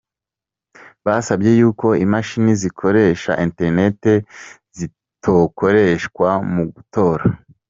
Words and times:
Basaba 1.05 1.47
yuko 1.59 1.87
imashini 2.05 2.51
zikoresha 2.61 3.31
'internet' 3.35 4.23
zitokoreshwa 4.77 6.29
mu 6.53 6.63
gutora. 6.75 7.23